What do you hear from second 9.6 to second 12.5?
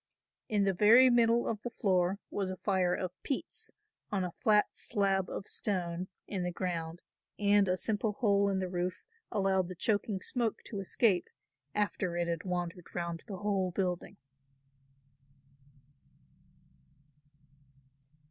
the choking smoke to escape after it had